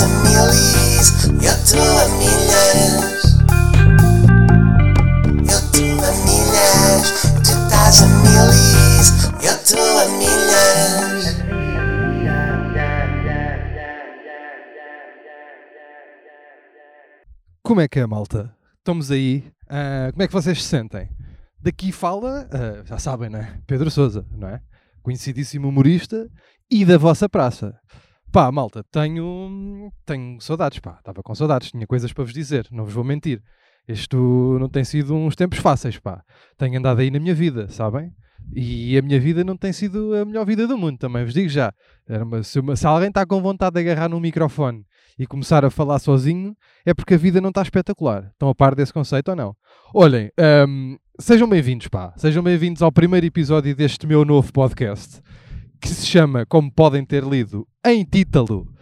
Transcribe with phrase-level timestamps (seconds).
[0.00, 3.22] milis, eu estou a milhas.
[5.36, 7.04] Eu estou a milhas,
[7.44, 9.08] tu estás a milis,
[9.42, 11.36] eu estou a milhas.
[17.62, 18.54] Como é que é, malta?
[18.78, 19.44] Estamos aí.
[19.68, 21.10] Ah, como é que vocês se sentem?
[21.60, 23.58] Daqui fala, ah, já sabem, não é?
[23.66, 24.60] Pedro Souza, não é?
[25.02, 26.28] Conhecidíssimo humorista
[26.70, 27.78] e da vossa praça.
[28.32, 30.96] Pá, malta, tenho, tenho saudades, pá.
[30.98, 33.42] Estava com saudades, tinha coisas para vos dizer, não vos vou mentir.
[33.86, 36.22] Isto não tem sido uns tempos fáceis, pá.
[36.56, 38.10] Tenho andado aí na minha vida, sabem?
[38.54, 41.48] E a minha vida não tem sido a melhor vida do mundo, também vos digo
[41.50, 41.72] já.
[42.08, 44.82] Uma- se, uma- se alguém está com vontade de agarrar num microfone
[45.18, 46.56] e começar a falar sozinho,
[46.86, 48.30] é porque a vida não está espetacular.
[48.32, 49.54] Estão a par desse conceito ou não?
[49.94, 50.30] Olhem,
[50.66, 52.14] hum, sejam bem-vindos, pá.
[52.16, 55.20] Sejam bem-vindos ao primeiro episódio deste meu novo podcast,
[55.82, 58.72] que se chama, como podem ter lido em título,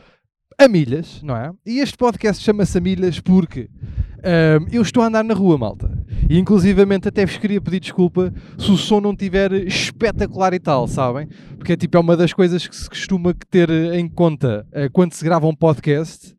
[0.59, 1.51] A Milhas, não é?
[1.65, 3.71] E este podcast chama-se A Milhas porque
[4.19, 5.91] hum, eu estou a andar na rua, malta.
[6.29, 10.87] E inclusivamente até vos queria pedir desculpa se o som não estiver espetacular e tal,
[10.87, 11.27] sabem?
[11.57, 15.15] Porque é tipo, é uma das coisas que se costuma ter em conta eh, quando
[15.15, 16.37] se grava um podcast.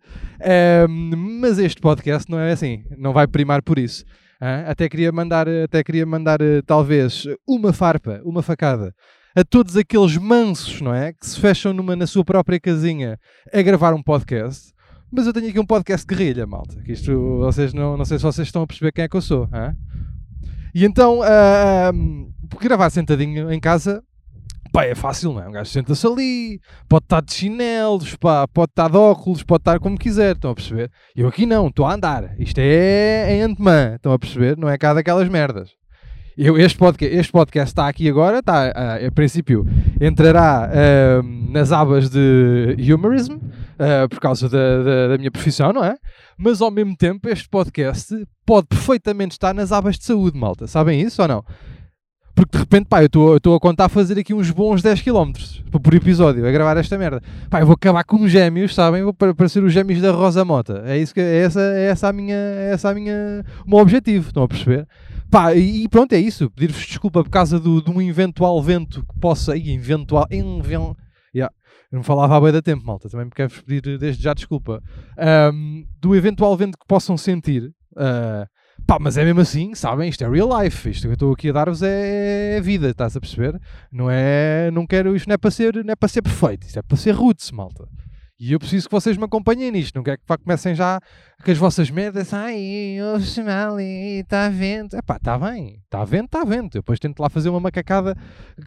[0.88, 4.05] Hum, mas este podcast não é assim, não vai primar por isso.
[4.39, 4.66] hã?
[4.67, 8.94] Até queria mandar, até queria mandar eh, talvez uma farpa, uma facada
[9.35, 11.13] a todos aqueles mansos, não é?
[11.13, 13.19] Que se fecham numa, na sua própria casinha
[13.53, 14.73] a gravar um podcast.
[15.11, 16.81] Mas eu tenho aqui um podcast guerrilha, malta.
[16.81, 19.21] Que isto, vocês não, não sei se vocês estão a perceber quem é que eu
[19.21, 19.47] sou.
[19.51, 19.75] hã?
[20.73, 21.91] E então, ah,
[22.49, 24.01] porque gravar sentadinho em casa,
[24.71, 25.49] pá, é fácil, não é?
[25.49, 29.79] Um gajo senta-se ali, pode estar de chinelos, pá, pode estar de óculos, pode estar
[29.79, 30.89] como quiser, estão a perceber?
[31.13, 32.39] Eu aqui não, estou a andar.
[32.39, 34.57] Isto é em antemã, estão a perceber?
[34.57, 35.80] Não é cá daquelas merdas.
[36.44, 39.64] Eu, este, podcast, este podcast está aqui agora, está, ah, a princípio,
[40.02, 43.38] entrará ah, nas abas de humorism,
[43.78, 45.95] ah, por causa da, da, da minha profissão, não é?
[46.36, 50.66] Mas ao mesmo tempo, este podcast pode perfeitamente estar nas abas de saúde, malta.
[50.66, 51.46] Sabem isso ou não?
[52.34, 55.31] Porque de repente, pá, eu estou a contar fazer aqui uns bons 10 km
[55.84, 57.22] por episódio, a gravar esta merda.
[57.51, 59.03] Pá, eu vou acabar com os gêmeos, sabem?
[59.03, 60.81] Vou pa- parecer os gêmeos da Rosa Mota.
[60.88, 63.78] É, isso que, é, essa, é essa a minha, é essa a minha, o meu
[63.78, 64.88] objetivo, estão a perceber?
[65.31, 66.52] Pá, e, pronto, é isso.
[66.52, 69.56] Pedir-vos desculpa por causa do, de um eventual vento que possa.
[69.56, 70.28] Ih, eventual.
[70.30, 70.94] Inven,
[71.34, 71.53] yeah.
[71.90, 73.09] Eu não falava há bem da tempo, malta.
[73.09, 74.84] Também me quero-vos pedir desde já desculpa.
[75.18, 77.72] Ahm, do eventual vento que possam sentir.
[77.96, 78.46] ah,
[78.86, 80.09] pá, mas é mesmo assim, sabem?
[80.09, 80.90] Isto é real life.
[80.90, 83.58] Isto que eu estou aqui a dar-vos é, é vida, estás a perceber?
[83.90, 84.69] Não é.
[84.72, 85.16] Não quero.
[85.16, 86.68] Isto não é para ser, não é para ser perfeito.
[86.68, 87.88] Isto é para ser roots, malta.
[88.44, 89.96] E eu preciso que vocês me acompanhem nisto.
[89.96, 91.00] Não quero que comecem já
[91.46, 92.34] com as vossas merdas.
[92.34, 94.96] Ai, ouve-se mal e está vento.
[94.96, 95.79] Epá, está bem.
[95.84, 96.75] Está vento, está vento.
[96.75, 98.18] Eu depois tento lá fazer uma macacada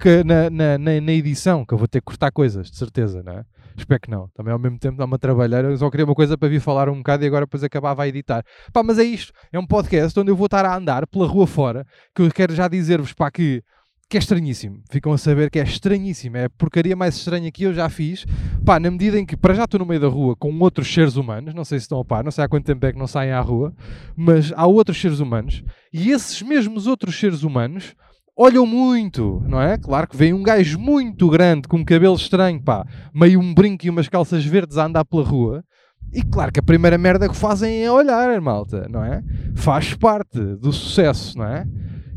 [0.00, 3.20] que, na, na, na, na edição, que eu vou ter que cortar coisas, de certeza,
[3.24, 3.44] não é?
[3.76, 4.28] Espero que não.
[4.28, 5.68] Também ao mesmo tempo dá uma trabalheira.
[5.68, 8.06] Eu só queria uma coisa para vir falar um bocado e agora depois acabava a
[8.06, 8.44] editar.
[8.72, 9.32] Pá, mas é isto.
[9.52, 11.84] É um podcast onde eu vou estar a andar pela rua fora,
[12.14, 13.60] que eu quero já dizer-vos, pá, que
[14.08, 14.82] que é estranhíssimo.
[14.90, 16.36] Ficam a saber que é estranhíssimo.
[16.36, 18.24] É a porcaria mais estranha que eu já fiz.
[18.64, 21.16] Pá, na medida em que, para já estou no meio da rua com outros seres
[21.16, 23.06] humanos, não sei se estão a par, não sei há quanto tempo é que não
[23.06, 23.74] saem à rua,
[24.16, 27.94] mas há outros seres humanos, e esses mesmos outros seres humanos
[28.36, 29.78] olham muito, não é?
[29.78, 33.86] Claro que vem um gajo muito grande, com um cabelo estranho, pá, meio um brinco
[33.86, 35.64] e umas calças verdes a andar pela rua.
[36.12, 39.22] E claro que a primeira merda que fazem é olhar, malta, não é?
[39.54, 41.66] Faz parte do sucesso, não é?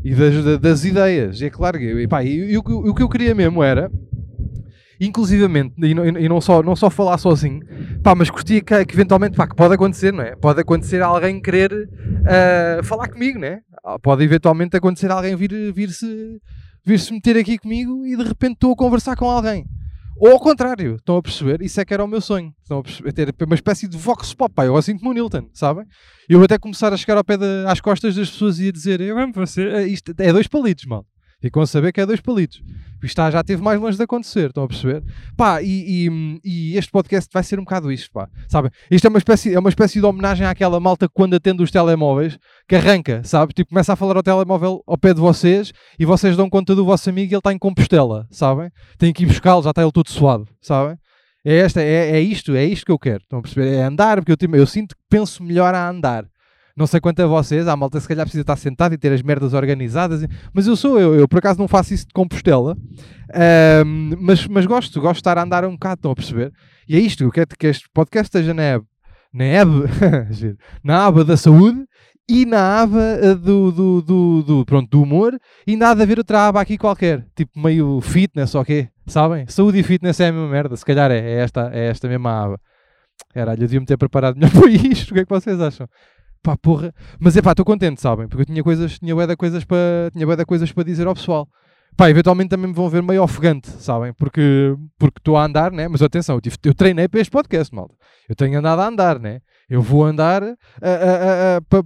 [0.04, 1.42] E das, da- das ideias.
[1.42, 2.06] É claro e,
[2.52, 3.90] e, o, o que eu queria mesmo era,
[5.00, 7.60] inclusivamente, e não, e não só, não só falar sozinho,
[8.02, 10.34] pá, mas curtia que, que eventualmente, pá, que pode acontecer, não é?
[10.34, 11.72] Pode acontecer alguém querer
[12.26, 13.60] ah, falar comigo, não é?
[13.84, 16.40] Ah, Pode eventualmente acontecer alguém vir, vir-se
[16.84, 19.64] vir -se meter aqui comigo e de repente estou a conversar com alguém.
[20.20, 21.62] Ou ao contrário, estão a perceber?
[21.62, 22.52] Isso é que era o meu sonho.
[22.62, 23.12] Estão a perceber?
[23.12, 25.84] Ter uma espécie de vox pop, eu assim como o Nilton, sabem?
[26.28, 27.36] Eu até começar a chegar ao pé
[27.66, 29.62] às costas das pessoas e a dizer: Eu amo você.
[29.62, 31.06] Eh, Isto é dois palitos, mal.
[31.40, 32.62] Ficam a saber que é dois palitos.
[33.00, 35.04] Isto já teve mais longe de acontecer, estão a perceber?
[35.36, 38.28] Pá, e, e- e este podcast vai ser um bocado isto, pá.
[38.48, 38.72] Sabem?
[38.90, 41.70] Isto é uma espécie, é uma espécie de homenagem àquela malta que quando atende os
[41.70, 42.36] telemóveis,
[42.68, 43.52] que arranca, sabe?
[43.54, 46.84] Tipo, começa a falar ao telemóvel ao pé de vocês e vocês dão conta do
[46.84, 48.68] vosso amigo e ele está em Compostela, sabem?
[48.98, 50.96] Tem que ir buscá-lo, já está ele todo suado, sabem?
[51.44, 53.22] É, esta, é, é isto, é isto que eu quero.
[53.22, 53.74] Estão a perceber?
[53.74, 56.24] É andar, porque eu, tenho- eu sinto que penso melhor a andar.
[56.78, 59.20] Não sei quanto a vocês, a malta se calhar precisa estar sentado e ter as
[59.20, 62.76] merdas organizadas, mas eu sou eu, eu por acaso não faço isso de Compostela,
[63.34, 66.52] Ahm, mas, mas gosto, gosto de estar a andar um bocado, estão a perceber?
[66.88, 68.86] E é isto, eu quero que este podcast esteja na aba,
[69.32, 69.44] na
[70.32, 71.84] giro, na aba da saúde
[72.28, 76.18] e na aba eh, do, do, do, do, pronto, do humor e nada a ver
[76.18, 79.46] outra aba aqui qualquer, tipo meio fitness ou quê, sabem?
[79.46, 82.44] Saúde e fitness é a mesma merda, se calhar é, é esta, é esta mesma
[82.44, 82.60] aba.
[83.34, 85.10] Caralho, eu devia-me ter preparado melhor para isto.
[85.10, 85.86] O que é que vocês acham?
[86.42, 86.94] Pá, porra.
[87.18, 88.28] Mas é pá, estou contente, sabem?
[88.28, 91.48] Porque eu tinha coisas, tinha bué coisas para, tinha de coisas para dizer ao pessoal.
[91.96, 94.12] Pá, eventualmente também me vão ver meio ofegante, sabem?
[94.12, 95.88] Porque porque estou a andar, né?
[95.88, 97.94] Mas atenção, eu, tive- eu treinei para este podcast, malta.
[98.28, 99.40] Eu tenho andado a andar, né?
[99.68, 100.42] Eu vou andar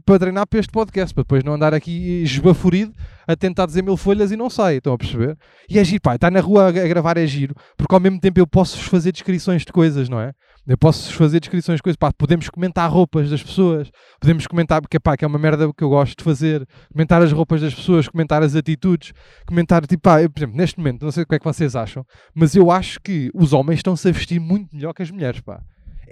[0.04, 2.92] para treinar para este podcast, para depois não andar aqui esbaforido
[3.26, 5.36] a tentar dizer mil folhas e não sai, estão a perceber?
[5.68, 8.20] E é giro, pá, estar na rua a, a gravar é giro, porque ao mesmo
[8.20, 10.32] tempo eu posso fazer descrições de coisas, não é?
[10.66, 15.00] Eu posso fazer descrições de coisas, pá, podemos comentar roupas das pessoas, podemos comentar, porque
[15.00, 18.06] pá, que é uma merda que eu gosto de fazer, comentar as roupas das pessoas,
[18.06, 19.12] comentar as atitudes,
[19.44, 21.74] comentar, tipo, pá, eu, por exemplo, neste momento, não sei o que é que vocês
[21.74, 25.40] acham, mas eu acho que os homens estão-se a vestir muito melhor que as mulheres,
[25.40, 25.60] pá.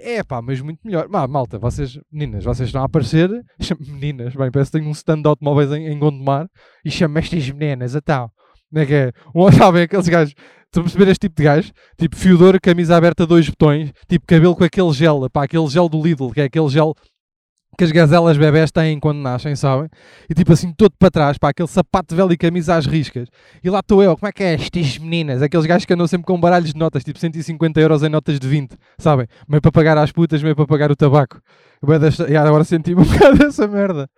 [0.03, 1.07] É pá, mas muito melhor.
[1.07, 3.29] Má, malta, vocês, meninas, vocês estão a aparecer.
[3.87, 6.49] Meninas, bem, parece que tenho um stand de automóveis em, em Gondomar
[6.83, 8.31] e chamo estas meninas, então.
[8.71, 9.11] Como é que é?
[9.35, 10.33] Um, sabem aqueles gajos.
[10.65, 11.71] Estão a perceber este tipo de gajo?
[11.97, 16.01] Tipo fiodor, camisa aberta, dois botões, tipo cabelo com aquele gel, pá, aquele gel do
[16.01, 16.95] Lidl, que é aquele gel
[17.77, 19.89] que as gazelas bebés têm quando nascem, sabem?
[20.29, 23.27] E tipo assim, todo para trás, pá, aquele sapato velho e camisa às riscas.
[23.61, 25.41] E lá estou eu, como é que é estas meninas?
[25.41, 28.47] Aqueles gajos que andam sempre com baralhos de notas, tipo 150 euros em notas de
[28.47, 29.27] 20, sabem?
[29.49, 31.41] Meio para pagar às putas, meio para pagar o tabaco.
[32.29, 34.09] E agora senti-me um bocado dessa merda.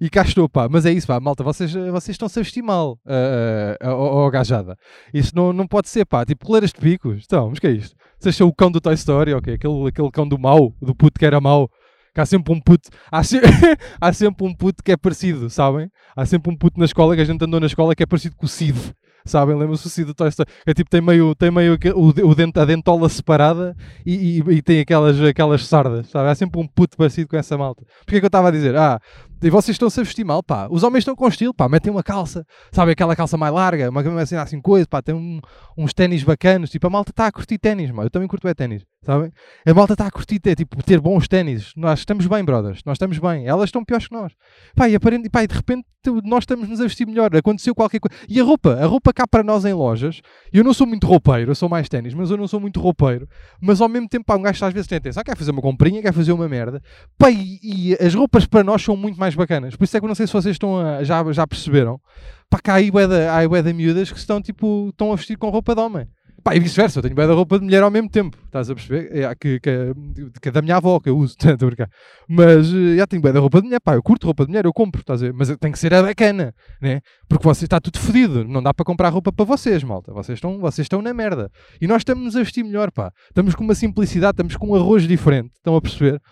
[0.00, 0.68] E cá estou, pá.
[0.70, 4.76] Mas é isso, pá, malta, vocês, vocês estão-se a vestir mal, ah, ó ó, gajada.
[5.12, 6.24] Isso não, não pode ser, pá.
[6.24, 7.22] Tipo, coleiras de picos.
[7.24, 7.94] Então, mas que é isto?
[8.18, 9.54] Vocês são o cão do Toy Story, ok?
[9.54, 11.68] Aquele, aquele cão do mau, do puto que era mau.
[12.14, 13.40] Que há sempre um puto, há, se-
[14.00, 15.88] há sempre um puto que é parecido, sabem?
[16.16, 18.34] Há sempre um puto na escola que a gente andou na escola que é parecido
[18.36, 18.76] com o Cid,
[19.24, 19.56] sabem?
[19.56, 20.50] Lembram-se do Cid do Toy Story?
[20.66, 24.80] É tipo, tem meio, tem meio o, o a dentola separada e, e- e tem
[24.80, 26.28] aquelas, aquelas sardas, sabe?
[26.28, 27.84] Há sempre um puto parecido com essa malta.
[28.04, 28.74] Porquê que eu estava a dizer?
[28.74, 28.98] Ah,
[29.42, 30.68] e vocês estão-se a vestir mal, pá.
[30.70, 31.68] Os homens estão com estilo, pá.
[31.68, 32.92] Metem uma calça, sabe?
[32.92, 35.00] Aquela calça mais larga, uma uma assim, assim coisa, pá.
[35.02, 35.40] Tem um-
[35.76, 36.70] uns ténis bacanos.
[36.70, 38.06] Tipo, a malta está a curtir ténis, mano.
[38.06, 39.30] Eu também curto é ténis, sabem?
[39.66, 41.72] A malta está a curtir ter, tipo, ter bons ténis.
[41.76, 42.80] Nós estamos bem, brothers.
[42.84, 43.46] Nós estamos bem.
[43.46, 44.32] Elas estão piores que nós.
[44.74, 45.84] Pá, e, aparente, pá, e de repente
[46.24, 47.34] nós estamos-nos a vestir melhor.
[47.36, 48.16] Aconteceu qualquer coisa.
[48.28, 48.74] E a roupa?
[48.82, 50.20] A roupa cá para nós em lojas.
[50.52, 53.28] Eu não sou muito roupeiro, eu sou mais ténis, mas eu não sou muito roupeiro.
[53.60, 55.22] Mas ao mesmo tempo, pá, um gajo às vezes tem atenção.
[55.22, 56.82] Quer fazer uma comprinha, quer fazer uma merda.
[57.18, 59.76] Pá, e, e as roupas para nós são muito mais bacanas.
[59.76, 62.00] Por isso é que eu não sei se vocês estão a- já, já perceberam.
[62.48, 63.36] Pá, cá há da-
[63.72, 66.06] miúdas que estão, tipo, estão a vestir com roupa de homem.
[66.42, 68.34] Pá, e vice-versa, eu tenho bué da roupa de mulher ao mesmo tempo.
[68.46, 69.14] Estás a perceber?
[69.14, 69.92] É, que, que,
[70.40, 71.86] que é da minha avó que eu uso, estou a.
[72.26, 74.64] Mas eh, já tenho bué da roupa de mulher, pá, eu curto roupa de mulher,
[74.64, 75.34] eu compro, estás a ver?
[75.34, 77.02] Mas tem que ser a bacana, né?
[77.28, 80.14] Porque você está tudo fodido, não dá para comprar roupa para vocês, malta.
[80.14, 81.50] Vocês estão, vocês estão na merda.
[81.78, 83.12] E nós estamos a vestir melhor, pá.
[83.28, 86.22] Estamos com uma simplicidade, estamos com um arroz diferente, estão a perceber?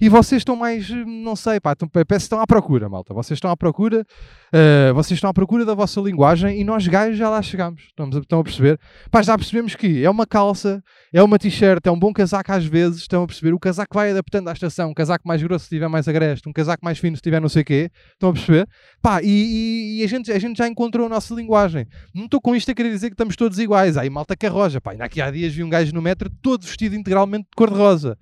[0.00, 3.12] E vocês estão mais, não sei, pá, estão, parece que estão à procura, malta.
[3.14, 4.04] Vocês estão à procura,
[4.52, 7.82] eh, vocês estão à procura da vossa linguagem e nós gajos já lá chegamos.
[7.82, 8.78] Estamos a, estão a perceber?
[9.10, 10.82] Pá, já percebemos que é uma calça,
[11.12, 13.52] é uma t-shirt, é um bom casaco às vezes, estão a perceber?
[13.54, 16.52] O casaco vai adaptando à estação, um casaco mais grosso se tiver mais agreste, um
[16.52, 18.68] casaco mais fino se tiver não sei o quê, estão a perceber?
[19.02, 21.86] Pá, e, e- e a, gente, a gente já encontrou a nossa linguagem.
[22.14, 23.96] Não estou com isto a querer dizer que estamos todos iguais.
[23.96, 26.94] Aí malta carroja, pá, ainda aqui há dias vi um gajo no metro todo vestido
[26.94, 28.16] integralmente de cor-de-rosa.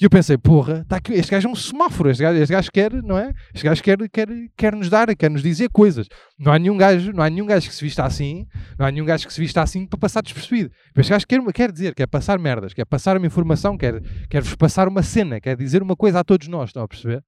[0.00, 2.70] E eu pensei, porra, tá aqui, este gajo é um semáforo, este gajo, este gajo
[2.72, 3.32] quer, não é?
[3.54, 6.08] Este gajo quer, quer, quer nos dar, quer nos dizer coisas.
[6.38, 8.46] Não há nenhum gajo, não há nenhum gajo que se vista assim,
[8.76, 10.70] não há nenhum gajo que se vista assim para passar despercebido.
[10.96, 14.56] Este gajo quer, quer dizer, quer passar merdas, quer passar uma informação, quer, quer vos
[14.56, 17.22] passar uma cena, quer dizer uma coisa a todos nós, estão a perceber?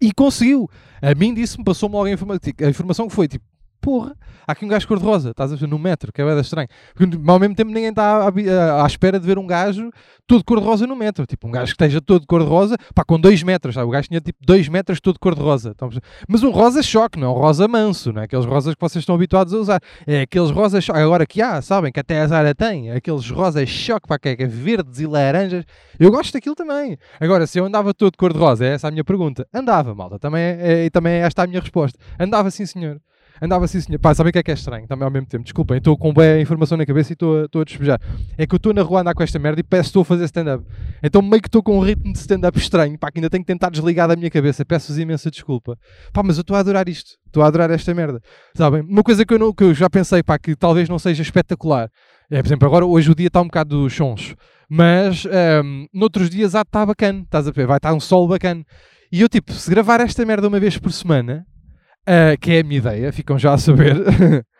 [0.00, 0.68] E conseguiu.
[1.02, 3.44] A mim disse-me, passou-me logo a, informa a informação que foi tipo,
[3.82, 6.68] porra, há aqui um gajo cor-de-rosa, estás a ver, no metro, que é bem estranho.
[6.94, 9.90] Porque ao mesmo tempo ninguém está à, à- espera de ver um gajo
[10.26, 11.26] todo cor-de-rosa no metro.
[11.26, 13.86] Tipo, um gajo que esteja todo cor-de-rosa, pá, com 2 metros, sabe?
[13.86, 15.74] O gajo tinha tipo 2 metros todo cor-de-rosa.
[15.74, 16.02] Perceber?
[16.28, 19.02] Mas um rosa choque, não é um rosa manso, não é aqueles rosas que vocês
[19.02, 19.80] estão habituados a usar.
[20.06, 20.98] É aqueles rosas choque.
[21.00, 24.36] Agora que há, sabem, que até a Zara tem, aqueles rosas choque, pá, que é
[24.36, 25.64] que é verdes e laranjas.
[25.98, 26.96] Eu gosto daquilo também.
[27.20, 29.46] Agora, se eu andava todo cor-de-rosa, é essa a minha pergunta.
[29.52, 31.98] Andava, malta, também é, é- e também é esta a minha resposta.
[32.18, 33.00] Andava sim, senhor.
[33.42, 33.98] Andava assim, senhor.
[33.98, 34.86] Pá, sabem o que é que é estranho?
[34.86, 35.42] Também ao mesmo tempo.
[35.42, 38.00] Desculpem, estou com bem informação na cabeça e estou a- a despejar.
[38.38, 40.04] É que eu estou na rua a andar com esta merda e peço estou a
[40.04, 40.64] fazer stand-up.
[41.02, 42.96] Então meio que estou com um ritmo de stand-up estranho.
[42.96, 44.64] Pá, que ainda tenho que tentar desligar da minha cabeça.
[44.64, 45.76] Peço-vos imensa desculpa.
[46.12, 47.16] Pá, mas eu estou a adorar isto.
[47.26, 48.20] Estou a adorar esta merda.
[48.54, 48.82] Sabem?
[48.82, 51.88] Uma coisa que eu, não, que eu já pensei, pá, que talvez não seja espetacular.
[52.30, 54.36] É, por exemplo, agora hoje o dia está um bocado choncho.
[54.70, 57.22] Mas ehm, noutros dias há de estar bacana.
[57.22, 57.66] Estás a ver?
[57.66, 58.64] Vai estar um sol bacana.
[59.10, 61.44] E eu, tipo, se gravar esta merda uma vez por semana,
[62.06, 63.96] ah, que é a minha ideia, ficam já a saber.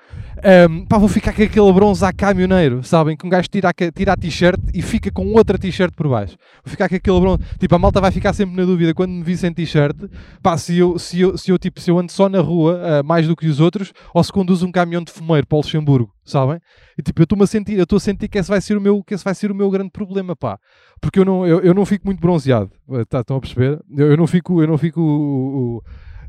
[0.69, 3.17] Um, pá, vou ficar com aquele bronze a caminhoneiro, sabem?
[3.17, 6.37] Que um gajo tira a, tira a t-shirt e fica com outra t-shirt por baixo.
[6.65, 7.43] Vou ficar com aquele bronze.
[7.61, 9.97] Tipo, a malta vai ficar sempre na dúvida quando me vi sem t-shirt.
[10.43, 13.03] Pá, se eu, se, eu, se, eu, tipo, se eu ando só na rua, ah,
[13.05, 16.11] mais do que os outros, ou se conduzo um caminhão de fumeiro para o Luxemburgo,
[16.25, 16.59] sabem?
[16.99, 18.81] E tipo, eu estou-me a sentir, eu estou a sentir que esse vai ser o
[18.81, 20.59] meu, que esse vai ser o meu grande problema, pá.
[21.01, 22.71] Porque eu não, eu, eu não fico muito bronzeado.
[22.91, 23.79] Eh, Tá, estão a perceber?
[23.97, 25.83] Eu, eu não fico, eu não fico o- o-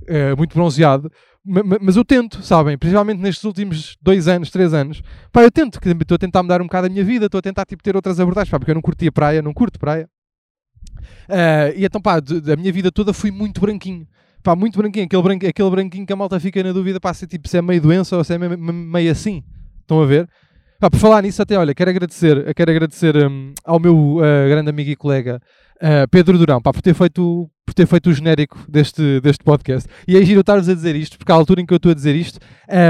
[0.08, 1.12] eh, muito bronzeado.
[1.46, 2.78] Ma- ma- Mas eu tento, sabem?
[2.78, 5.02] Principalmente nestes últimos dois anos, três anos.
[5.32, 7.66] Pá, eu tento, estou a tentar mudar um bocado a minha vida, estou a tentar
[7.66, 10.08] tipo, ter outras abordagens, pá, porque eu não curtia praia, não curto praia.
[11.30, 14.08] Eh, e então, pá, da minha vida toda fui muito branquinho.
[14.42, 15.06] Pá, muito branquinho.
[15.06, 17.58] Aquele, branqui- aquele branquinho que a malta fica na dúvida, pá, se, é, tipo, se
[17.58, 19.44] é meio doença ou se é meio, meio assim.
[19.82, 20.28] Estão a ver?
[20.80, 24.70] Pá, por falar nisso, até olha, quero agradecer, quero agradecer hum, ao meu eh, grande
[24.70, 25.40] amigo e colega
[25.86, 29.90] eh, Pedro Durão, pá, por ter feito, por ter feito o genérico deste, deste podcast.
[30.08, 31.96] E é giro estar-vos a dizer isto, porque à altura em que eu estou a
[31.96, 32.40] dizer isto,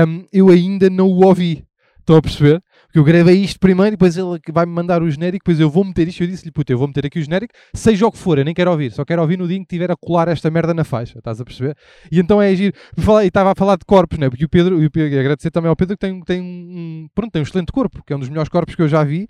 [0.08, 1.66] hum, eu ainda não o ouvi.
[2.00, 2.62] Estão a perceber?
[2.94, 5.68] Porque eu gravei isto primeiro e depois ele que vai-me mandar o genérico, depois eu
[5.68, 6.22] vou meter isto.
[6.22, 8.54] Eu disse-lhe, puta, eu vou meter aqui o genérico, seja o que for, eu nem
[8.54, 10.84] quero ouvir, só quero ouvir no dia em que tiver a colar esta merda na
[10.84, 11.76] faixa, estás a perceber?
[12.12, 12.54] E então é
[13.00, 14.30] falar- E estava a falar de corpos, né?
[14.30, 14.86] Porque o Pedro, e
[15.20, 18.16] agradecer também ao Pedro que tem, tem um, pronto, tem um excelente corpo, que é
[18.16, 19.28] um dos melhores corpos que eu já vi,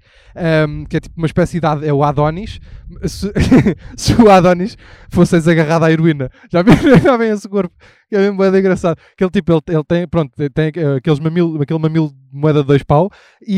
[0.68, 2.60] um, que é tipo uma espécie de é o Adonis.
[3.06, 3.32] Se,
[3.96, 4.78] se o Adonis
[5.10, 7.74] fosse agarrado à heroína, já vem, já esse corpo,
[8.10, 8.98] que é mesmo bem engraçado.
[9.14, 10.68] Aquele tipo, ele, ele tem, pronto, tem,
[10.98, 13.10] aqueles mamilo, aquele mamilo de moeda de dois pau,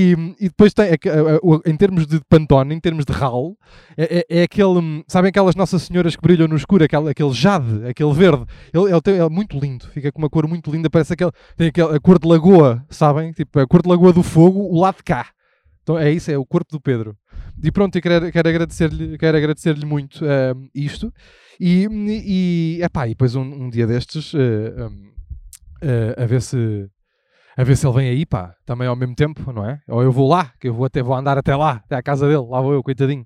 [0.03, 3.57] e depois tem, é eh, o- em termos de pantone, em termos de ralo,
[3.97, 7.85] é, é, é aquele, sabem aquelas Nossas Senhoras que brilham no escuro, aquele, aquele jade,
[7.87, 11.13] aquele verde, ele, ele, tem, é muito lindo, fica com uma cor muito linda, parece
[11.13, 13.31] aquele, tem aquele, a cor de lagoa, sabem?
[13.31, 15.27] Tipo, a cor de lagoa do fogo, o lado de cá.
[15.83, 17.15] Então é isso, é o corpo do Pedro.
[17.63, 21.13] E pronto, eu quero, quero agradecer-lhe quero agradecer muito hum, isto.
[21.59, 21.87] E,
[22.25, 25.11] e, epá, e depois um, um dia destes, eh, hum,
[25.81, 26.87] eh, a ver se
[27.57, 29.79] a ver se ele vem aí, pá, também ao mesmo tempo, não é?
[29.87, 32.27] Ou eu vou lá, que eu vou até vou andar até lá, até à casa
[32.27, 33.25] dele, lá vou eu, coitadinho.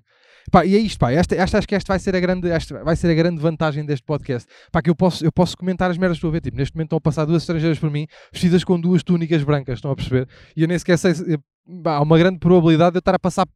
[0.50, 2.82] Pá, e é isto, pá, esta, esta, acho que esta vai ser a grande, esta
[2.82, 4.48] vai ser a grande vantagem deste podcast.
[4.72, 6.40] Pá, que eu posso, eu posso comentar as merdas que estou a ver.
[6.40, 9.74] Tipo, neste momento estão a passar duas estrangeiras por mim, vestidas com duas túnicas brancas,
[9.76, 10.26] estão a perceber?
[10.56, 11.38] E eu nem sequer sei, se-
[11.84, 13.46] pá, há uma grande probabilidade de eu estar a passar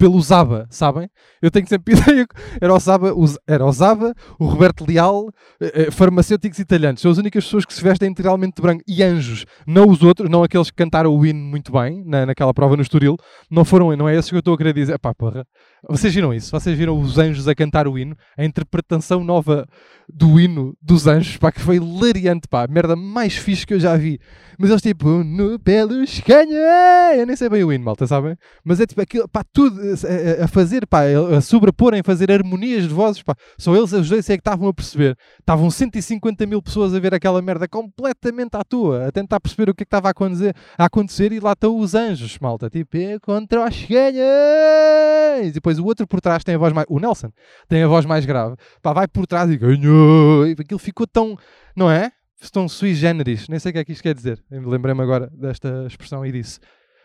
[0.00, 1.10] pelo Zaba, sabem?
[1.42, 2.26] Eu tenho sempre ideia
[2.58, 5.28] era o Zaba, o, era o Zaba, o Roberto Leal,
[5.60, 7.02] eh, eh, farmacêuticos italianos.
[7.02, 8.82] São as únicas pessoas que se vestem integralmente de branco.
[8.88, 12.54] E anjos, não os outros, não aqueles que cantaram o hino muito bem, na, naquela
[12.54, 13.18] prova no Estoril,
[13.50, 14.98] não foram, não é esses que eu estou a querer dizer.
[14.98, 15.46] Pá, porra.
[15.86, 16.50] Vocês viram isso?
[16.50, 18.16] Vocês viram os anjos a cantar o hino?
[18.38, 19.66] A interpretação nova
[20.08, 22.64] do hino dos anjos, pá, que foi hilariante, pá.
[22.64, 24.18] A merda mais fixe que eu já vi.
[24.58, 27.16] Mas eles tipo, no pelos canha.
[27.16, 28.34] Eu nem sei bem o hino, malta, sabem?
[28.64, 31.02] Mas é tipo aquilo, pá, tudo a, a- a fazer, pá,
[31.36, 33.34] a sobreporem, fazer harmonias de vozes, pá.
[33.58, 35.16] Só eles, os dois, é que estavam a perceber.
[35.38, 39.74] Estavam 150 mil pessoas a ver aquela merda completamente à toa, a tentar perceber o
[39.74, 42.68] que é que estava a acontecer, a acontecer e lá estão os anjos, malta.
[42.70, 45.48] Tipo, é contra os ganhões.
[45.48, 46.86] E depois o outro por trás tem a voz mais.
[46.90, 47.30] O Nelson
[47.68, 48.56] tem a voz mais grave.
[48.82, 50.44] Pá, vai por trás e ganhou.
[50.58, 51.36] Aquilo ficou tão.
[51.76, 52.10] Não é?
[52.52, 53.48] Tão sui generis.
[53.48, 54.42] Nem sei o que é que isto quer dizer.
[54.50, 56.58] Lembrei-me agora desta expressão e disse.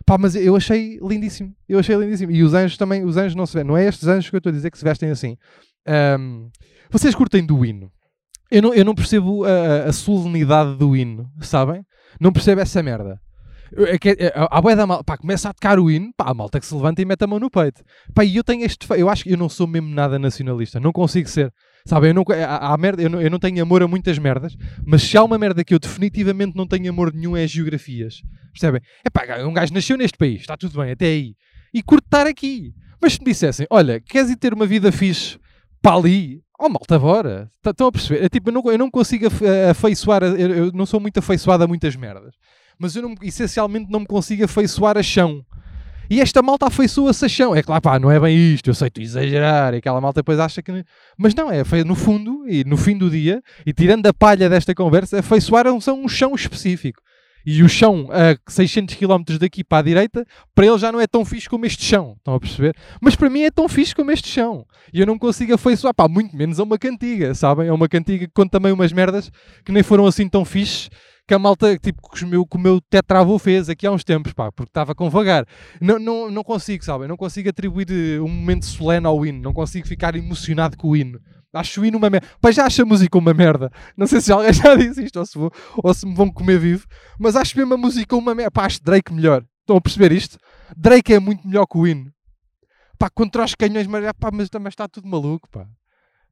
[0.06, 1.54] Pá, mas eu achei lindíssimo.
[1.68, 2.32] Eu achei lindíssimo.
[2.32, 3.68] E os anjos também, os anjos não se vestem.
[3.68, 5.36] Não é estes anjos que eu estou a dizer que se vestem assim.
[5.88, 6.50] Ahm,
[6.92, 7.92] vocês curtem do hino?
[8.52, 11.84] Eu não, eu não percebo a, a solenidade do hino, sabem?
[12.20, 13.20] Não percebo essa merda.
[13.76, 16.34] É que, é, a bué da mal, pá, começa a tocar o hino, pá, a
[16.34, 17.84] malta que se levanta e mete a mão no peito.
[18.14, 20.92] Pá, e eu tenho este, eu acho que eu não sou mesmo nada nacionalista, não
[20.92, 21.52] consigo ser.
[21.88, 24.58] Sabem, eu não, há, há merda, eu, não, eu não tenho amor a muitas merdas,
[24.84, 28.22] mas se há uma merda que eu definitivamente não tenho amor nenhum é as geografias.
[28.52, 28.82] Percebem?
[29.04, 31.36] É pá, um gajo nasceu neste país, está tudo bem, até aí.
[31.72, 32.74] E curto estar aqui.
[33.00, 35.38] Mas se me dissessem, olha, queres ir ter uma vida fixe
[35.80, 36.42] para ali?
[36.60, 37.52] Oh, malta, bora.
[37.62, 38.24] Tá- Estão a perceber?
[38.24, 41.66] É tipo, eu não, eu não consigo afe- afeiçoar, eu, eu não sou muito afeiçoado
[41.66, 42.34] a muitas merdas.
[42.80, 45.46] Mas eu não, essencialmente não me consigo afeiçoar a chão.
[46.10, 47.56] E esta malta afeiçoa-se a chão.
[47.56, 49.74] É claro, pá, não é bem isto, eu sei tu exagerar.
[49.74, 50.84] E aquela malta depois acha que.
[51.18, 54.74] Mas não, é no fundo, e no fim do dia, e tirando a palha desta
[54.74, 57.02] conversa, afeiçoaram-se a um chão específico.
[57.46, 61.06] E o chão a 600 km daqui para a direita, para ele já não é
[61.06, 62.16] tão fixe como este chão.
[62.18, 62.76] Estão a perceber?
[63.00, 64.66] Mas para mim é tão fixe como este chão.
[64.92, 67.68] E eu não consigo afeiçoar, pá, muito menos a uma cantiga, sabem?
[67.68, 69.32] É uma cantiga que conta também umas merdas
[69.64, 70.90] que nem foram assim tão fixe
[71.28, 74.04] que a malta, tipo, que, os meu, que o meu tetravô fez aqui há uns
[74.04, 75.46] tempos, pá, porque estava com vagar.
[75.82, 77.08] Não, não, não consigo, sabem?
[77.08, 79.42] Não consigo atribuir eh, um momento solene ao hino.
[79.42, 81.20] Não consigo ficar emocionado com o hino.
[81.52, 82.28] Acho o hino uma merda.
[82.40, 83.72] Pá, já acho a música uma merda.
[83.98, 86.60] Não sei se alguém já disse isto ou se, vou, ou se me vão comer
[86.60, 86.86] vivo.
[87.20, 88.52] Mas acho mesmo a música uma merda.
[88.52, 89.44] Pá, acho Drake melhor.
[89.62, 90.38] Estão a perceber isto?
[90.78, 92.12] Drake é muito melhor que o hino.
[93.00, 95.66] Pá, contra os canhões, mas, pá, mas também está tudo maluco, pá.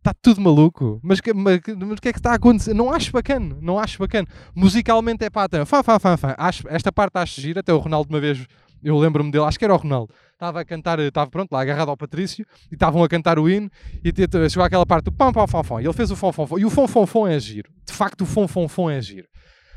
[0.03, 1.00] Está tudo maluco.
[1.01, 2.74] Mas, mas, mas o que é que está a acontecer?
[2.74, 3.57] Não acho bacana.
[3.62, 4.27] Não acho bacana.
[4.53, 6.36] Musicalmente é tem fã, fã, fã, fã.
[6.38, 7.62] Acho, esta parte acho gira.
[7.62, 8.45] Até o Ronaldo uma vez,
[8.83, 10.13] eu lembro-me dele, acho que era o Ronaldo.
[10.33, 13.72] Estava a cantar, estava pronto, lá agarrado ao Patrício, e estavam a cantar o hino,
[14.03, 15.79] e chegou àquela parte do pão, pão, fom, fom.
[15.79, 16.60] E ele fez o fom, fom, fom.
[16.60, 17.72] E o fom, fom, fom é giro.
[17.86, 19.29] De facto, o fom, fom, fom é giro.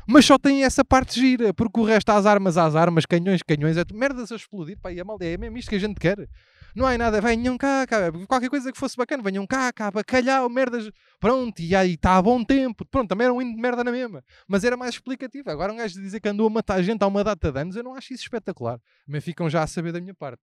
[0.05, 3.77] Mas só tem essa parte gira, porque o resto às armas, às armas, canhões, canhões,
[3.77, 6.27] é merdas a explodir, pá, e a malda, é mesmo isto que a gente quer.
[6.75, 10.47] Não há nada, venham cá, cá, qualquer coisa que fosse bacana, venham cá, cá, bacalhau,
[10.49, 13.83] merdas, pronto, e aí está a bom tempo, pronto, também era um hino de merda
[13.83, 15.49] na mesma, mas era mais explicativo.
[15.49, 17.83] Agora um gajo dizer que andou a matar gente há uma data de anos, eu
[17.83, 20.41] não acho isso espetacular, mas ficam já a saber da minha parte.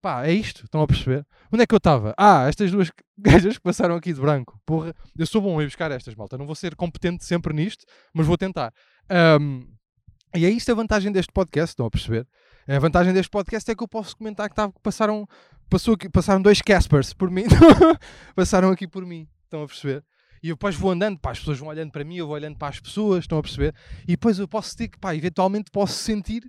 [0.00, 1.26] Pá, é isto, estão a perceber?
[1.52, 2.14] Onde é que eu estava?
[2.16, 2.88] Ah, estas duas
[3.18, 4.60] gajas que passaram aqui de branco.
[4.64, 6.38] Porra, eu sou bom a ir buscar estas, malta.
[6.38, 7.84] Não vou ser competente sempre nisto,
[8.14, 8.72] mas vou tentar.
[9.10, 9.62] Ahm,
[10.36, 12.26] e é isto a vantagem deste podcast, estão a perceber?
[12.70, 15.26] A vantagem deste podcast é que eu posso comentar que que passaram,
[15.70, 17.44] passou aqui- passaram dois Caspers por mim.
[18.36, 20.04] passaram aqui por mim, estão a perceber?
[20.42, 22.58] E eu depois vou andando, pá, as pessoas vão olhando para mim, eu vou olhando
[22.58, 23.74] para as pessoas, estão a perceber?
[24.02, 26.42] E depois eu posso ter que, pá, eventualmente posso sentir,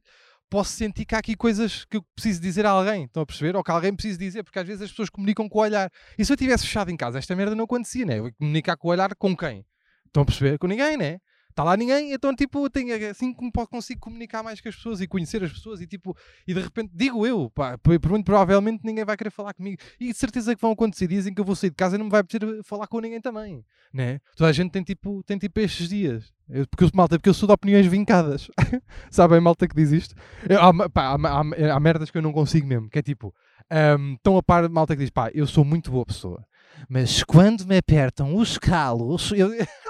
[0.49, 3.55] posso sentir que há aqui coisas que eu preciso dizer a alguém, estão a perceber?
[3.55, 5.89] Ou que alguém precisa dizer, porque às vezes as pessoas comunicam com o olhar.
[6.17, 8.19] E se eu tivesse fechado em casa, esta merda não acontecia, né?
[8.19, 9.65] Eu ia comunicar com o olhar com quem?
[10.05, 10.57] Estão a perceber?
[10.59, 11.19] Com ninguém, né?
[11.59, 15.07] Está lá ninguém, então tipo, tenho, assim como consigo comunicar mais com as pessoas e
[15.09, 16.15] conhecer as pessoas e tipo,
[16.47, 17.77] e de repente, digo eu, pá,
[18.09, 19.81] muito provavelmente ninguém vai querer falar comigo.
[19.99, 21.97] E de certeza que vão acontecer dias em que eu vou sair de casa e
[21.97, 23.61] não me vai poder falar com ninguém também,
[23.93, 24.21] né?
[24.37, 26.31] Toda a gente tem tipo, tem tipo estes dias.
[26.49, 28.49] Eu, porque, eu, malta, porque eu sou de opiniões vincadas.
[29.11, 30.15] Sabem, malta, que diz isto?
[30.47, 33.35] Eu- há, pá, há, há, há merdas que eu não consigo mesmo, que é tipo,
[33.69, 36.41] ahm, estão a par de malta que diz, pá, eu sou muito boa pessoa,
[36.87, 39.49] mas quando me apertam os calos, eu...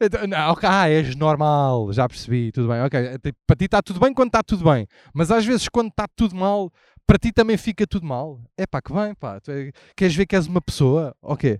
[0.00, 3.18] Então, não, ok, ah, és normal, já percebi, tudo bem, ok.
[3.18, 6.06] tipo, Para ti está tudo bem quando está tudo bem, mas às vezes quando está
[6.14, 6.72] tudo mal,
[7.04, 8.40] para ti também fica tudo mal.
[8.56, 9.40] É pá, que bem, pá.
[9.48, 11.16] É- queres ver que és uma pessoa?
[11.20, 11.58] Ok.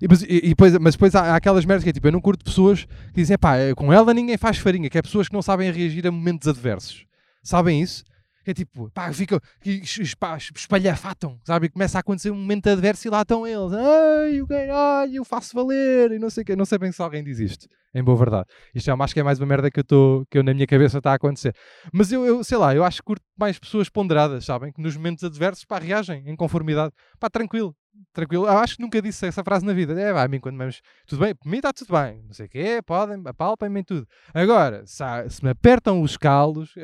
[0.00, 2.12] E, mas, e- e depois, mas depois há, há aquelas merdas que é tipo, eu
[2.12, 5.26] não curto pessoas que dizem, pá, eh, com ela ninguém faz farinha, que é pessoas
[5.28, 7.06] que não sabem reagir a momentos adversos.
[7.42, 8.04] Sabem isso?
[8.44, 11.66] É tipo, pá, es- pá, es- espalhafatam, sabe?
[11.66, 13.72] E começa a acontecer um momento adverso e lá estão eles.
[13.72, 16.56] Ai, o caralho, eu faço valer, e não sei o quê.
[16.56, 18.46] Não sei bem se alguém diz isto, em boa verdade.
[18.74, 20.66] Isto é, acho que é mais uma merda que eu, tô, que eu na minha
[20.66, 21.54] cabeça está a acontecer.
[21.92, 24.72] Mas eu, eu, sei lá, eu acho que curto mais pessoas ponderadas, sabem?
[24.72, 26.92] Que nos momentos adversos, pá, reagem em conformidade.
[27.20, 27.74] Pá, tranquilo,
[28.12, 28.46] tranquilo.
[28.46, 29.98] Eu acho que nunca disse essa frase na vida.
[30.00, 32.22] É, vai, a mim quando vamos, tudo bem, por mim está tudo bem.
[32.24, 34.06] Não sei o quê, podem, apalpem-me em tudo.
[34.34, 36.74] Agora, se, se me apertam os calos,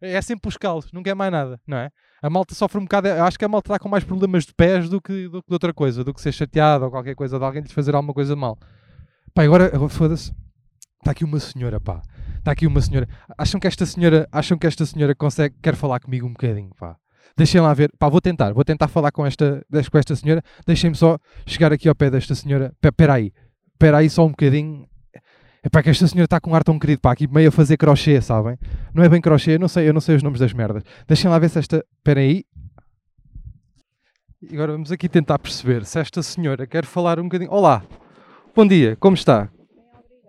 [0.00, 1.90] é sempre os calos, nunca é mais nada, não é?
[2.20, 4.52] A malta sofre um bocado, eu acho que a malta está com mais problemas de
[4.52, 7.44] pés do que, do de outra coisa, do que ser chateado ou qualquer coisa de
[7.44, 8.58] alguém lhes fazer alguma coisa mal.
[9.34, 10.32] Pá, agora, agora foda-se.
[10.98, 12.02] Está aqui uma senhora, pá.
[12.38, 13.08] Está aqui uma senhora.
[13.36, 16.96] Acham que esta senhora, acham que esta senhora consegue, quer falar comigo um bocadinho, pá.
[17.38, 17.92] Deixem lá ver.
[17.96, 20.42] Pá, vou tentar, vou tentar falar com esta, com esta senhora.
[20.66, 22.74] Deixem-me só chegar aqui ao pé desta senhora.
[22.84, 23.32] Espera aí.
[23.74, 24.88] Espera aí só um bocadinho.
[25.62, 27.52] É pá, que esta senhora está com um ar tão querido, pá, aqui meio a
[27.52, 28.58] fazer crochê, sabem?
[28.92, 30.82] Não é bem crochê, eu não sei, eu não sei os nomes das merdas.
[31.06, 31.84] Deixem lá ver se esta.
[31.98, 32.44] Espera aí.
[34.52, 37.52] Agora vamos aqui tentar perceber se esta senhora quer falar um bocadinho.
[37.52, 37.84] Olá,
[38.54, 39.48] bom dia, como está?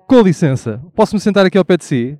[0.07, 2.19] Com licença, posso-me sentar aqui ao pé de si?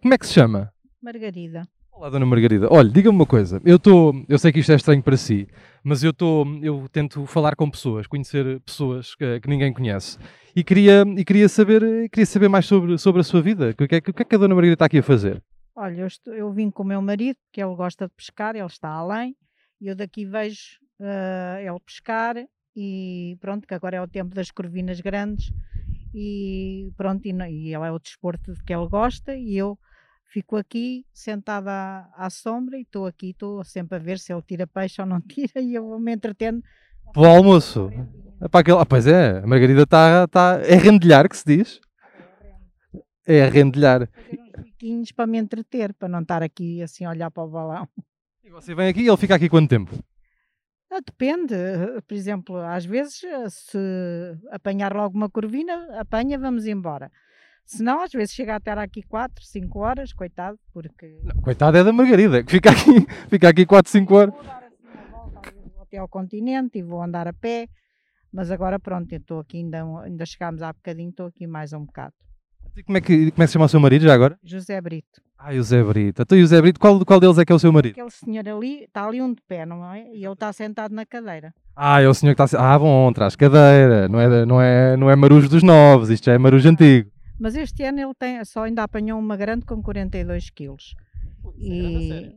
[0.00, 0.72] Como é que se chama?
[1.02, 1.66] Margarida.
[1.92, 2.68] Olá, Dona Margarida.
[2.70, 3.60] Olha, diga-me uma coisa.
[3.64, 5.46] Eu estou, eu sei que isto é estranho para si,
[5.84, 10.18] mas eu estou, eu tento falar com pessoas, conhecer pessoas que, que ninguém conhece
[10.56, 13.70] e queria, e queria saber, queria saber mais sobre, sobre a sua vida.
[13.70, 15.42] O que é o que é que a Dona Margarida está aqui a fazer?
[15.76, 18.66] Olha, eu, estou- eu vim com o meu marido, que ele gosta de pescar, ele
[18.66, 19.36] está além,
[19.80, 22.36] e eu daqui vejo ah, ele pescar,
[22.74, 25.52] e pronto, que agora é o tempo das corvinas grandes,
[26.14, 29.78] e pronto, e, e ele é o desporto de que ele gosta, e eu
[30.32, 34.66] fico aqui sentada à, sombra, e estou aqui, estou sempre a ver se ele tira
[34.66, 36.62] peixe ou não tira, e eu vou me entretendo.
[37.12, 37.90] Para o almoço.
[38.40, 38.78] É para aquele...
[38.78, 40.60] Ah, pois é, a Margarida está, está...
[40.64, 41.80] É rendilhar que se diz?
[43.26, 44.08] É rendilhar.
[44.64, 47.86] Biquinhos para me entreter, para não estar aqui assim a olhar para o balão.
[48.42, 49.92] E você vem aqui e ele fica aqui quanto tempo?
[50.90, 51.54] Ah, Depende,
[52.06, 53.78] por exemplo, às vezes se
[54.50, 57.10] apanhar logo uma corvina, apanha, vamos embora.
[57.64, 61.84] Se não, às vezes chega a estar aqui 4, 5 horas, coitado, porque Coitada é
[61.84, 64.34] da Margarida, que fica aqui, fica aqui 4, 5 horas.
[64.34, 67.68] vou dar assim uma volta, vou até ao continente e vou andar a pé,
[68.32, 71.84] mas agora pronto, eu estou aqui, ainda, ainda chegámos há bocadinho, estou aqui mais um
[71.84, 72.12] bocado.
[72.76, 74.38] E como é, que, como é que se chama o seu marido já agora?
[74.42, 76.22] José Brito, Ah, o Zé Brito.
[76.22, 77.92] Então, o Zé Brito, qual, qual deles é que é o seu marido?
[77.92, 80.06] aquele senhor ali, está ali um de pé, não é?
[80.14, 81.52] E ele está sentado na cadeira.
[81.76, 82.58] Ah, é o senhor que está...
[82.74, 84.08] Ah, bom, traz cadeira.
[84.08, 87.10] Não é, não é, não é marujo dos novos, isto já é marujo antigo.
[87.42, 90.94] Mas este ano ele tem, só ainda apanhou uma grande com 42 quilos.
[91.58, 92.36] E,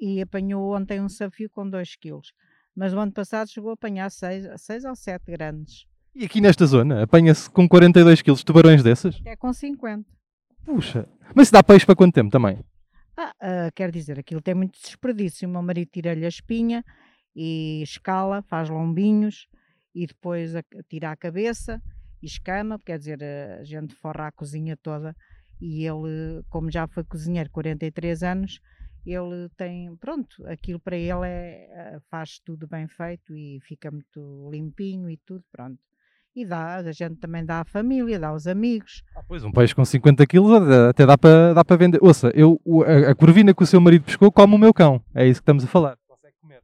[0.00, 2.32] e apanhou ontem um desafio com 2 quilos.
[2.76, 6.66] Mas o ano passado chegou a apanhar seis, seis ou sete grandes, E aqui nesta
[6.66, 9.16] zona, apanha-se com 42 quilos tubarões desses?
[9.20, 10.06] até com 50.
[10.64, 11.08] Puxa.
[11.34, 12.58] Mas se dá peixe para quanto tempo também?
[13.16, 15.48] Ah, ah, quer dizer, aquilo tem muito desperdício.
[15.48, 16.84] O meu marido tira-lhe a espinha
[17.34, 19.46] e escala, faz lombinhos
[19.94, 21.80] e depois a- tira a cabeça
[22.26, 25.14] escama, quer dizer, eh, a gente forra a cozinha toda
[25.60, 28.60] e ele, como já foi cozinheiro 43 anos,
[29.04, 34.48] ele tem, pronto, aquilo para ele é, eh, faz tudo bem feito e fica muito
[34.50, 35.78] limpinho e tudo, pronto.
[36.34, 39.02] E dá, a gente também dá à família, dá aos amigos.
[39.14, 40.50] Ah, pois, um peixe com 50 quilos
[40.88, 41.98] até dá para dá para vender.
[42.02, 45.04] Ouça, eu, a, a corvina que o seu marido pescou come o meu cão.
[45.14, 45.98] É isso que estamos a falar.
[46.08, 46.62] Consegue comer.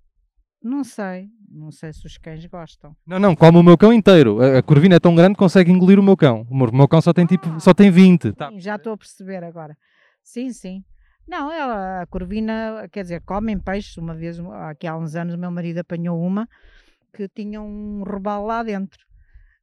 [0.63, 2.97] Não sei, não sei se os cães gostam.
[3.07, 4.41] Não, não, come o meu cão inteiro.
[4.41, 6.47] A, a corvina é tão grande que consegue engolir o meu cão.
[6.51, 8.33] O meu, o meu cão só tem tipo, só tem 20.
[8.33, 8.49] Tá.
[8.51, 9.77] Sim, já estou a perceber agora.
[10.23, 10.85] Sim, sim.
[11.27, 13.97] Não, ela, a corvina, quer dizer, comem peixes.
[13.97, 16.49] Uma vez, aqui há uns anos, o meu marido apanhou uma
[17.13, 18.99] que tinha um robalo lá dentro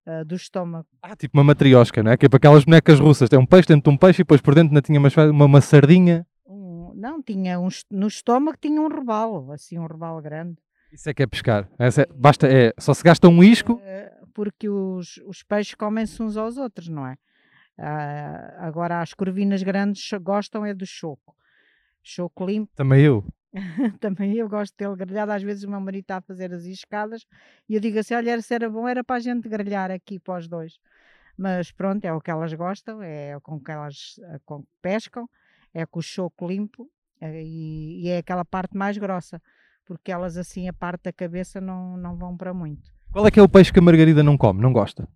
[0.06, 0.88] ah, do estômago.
[1.02, 2.17] Ah, tipo uma matriosca, não é?
[2.17, 3.30] Que é para aquelas bonecas russas.
[3.30, 5.45] Tem um peixe dentro de um peixe e depois por dentro ainda tinha uma, uma,
[5.45, 6.26] uma sardinha.
[6.45, 10.58] Um- não, tinha um, no estômago tinha um robalo, assim, um robalo grande.
[10.95, 11.69] Isso é que é pescar.
[11.77, 13.81] É- basta, é, só se gasta um isco.
[13.84, 17.17] Eh, porque os, os peixes comem-se uns aos outros, não é?
[17.77, 21.36] Ah, agora, as corvinas grandes gostam é do choco.
[22.01, 22.71] Choco limpo.
[22.75, 23.25] Também eu.
[23.99, 25.34] Também eu gosto dele grelhado.
[25.34, 27.25] Às vezes o meu marido está a fazer as escadas
[27.67, 30.39] e eu digo assim: olha, se era bom, era para a gente grelhar aqui para
[30.39, 30.77] os dois.
[31.38, 35.29] Mas pronto, é o que elas gostam, é com que elas eh, com que pescam,
[35.73, 39.41] é com o choco limpo eh, e, e é aquela parte mais grossa,
[39.86, 42.89] porque elas assim, a parte da cabeça não, não vão para muito.
[43.12, 44.62] Qual é que é o peixe que a Margarida não come?
[44.62, 45.08] Não gosta?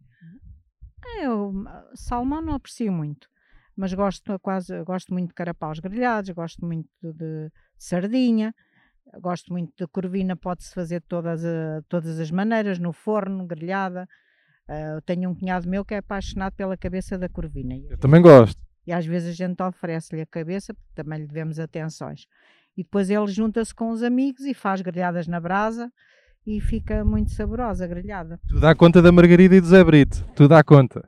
[1.21, 3.27] Eu ah, salmão não aprecio muito,
[3.75, 8.53] mas gosto quase gosto muito de carapaus grelhados, gosto muito de sardinha,
[9.21, 14.07] gosto muito de corvina, pode-se fazer de todas, a- todas as maneiras, no forno, grelhada.
[14.67, 17.75] Ah, eu tenho um cunhado meu que é apaixonado pela cabeça da corvina.
[17.89, 18.59] Eu também gosto.
[18.87, 22.25] e às vezes a gente oferece-lhe a cabeça, porque também lhe devemos atenções.
[22.79, 25.91] E depois ele junta-se com os amigos e faz grelhadas na brasa
[26.47, 28.39] e fica muito saborosa a grelhada.
[28.47, 30.23] Tu dá conta da Margarida e do Zé Brito.
[30.33, 31.05] Tu dá conta.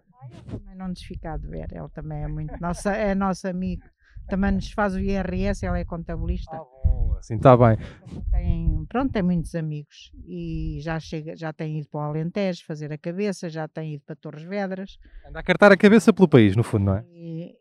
[0.49, 3.83] Também não nos fica a dever, ele também é muito nossa, é nosso amigo.
[4.27, 6.59] Também nos faz o IRS, ele é contabilista.
[7.17, 7.77] Assim, está bem.
[8.31, 12.91] Tem, pronto, tem muitos amigos e já, chega, já tem ido para o Alentejo fazer
[12.91, 16.53] a cabeça, já tem ido para Torres Vedras Anda a cartar a cabeça pelo país,
[16.53, 17.05] no fundo, não é?
[17.13, 17.55] e,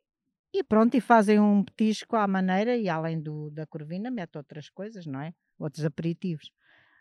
[0.52, 4.68] e pronto, e fazem um petisco à maneira e além do, da corvina mete outras
[4.68, 5.32] coisas, não é?
[5.58, 6.50] Outros aperitivos.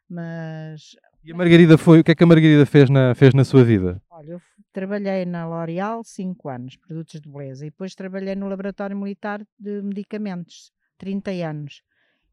[0.07, 1.99] Mas E a Margarida foi.
[1.99, 4.01] O que é que a Margarida fez na, fez na sua vida?
[4.09, 4.41] Olha, eu
[4.73, 9.81] trabalhei na L'Oréal 5 anos, produtos de beleza, e depois trabalhei no Laboratório Militar de
[9.81, 11.83] Medicamentos, 30 anos.